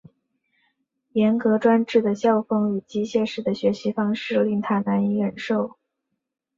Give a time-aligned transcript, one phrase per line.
[1.11, 5.77] 严格专制的校风与机械式的学习方式令他难以忍受。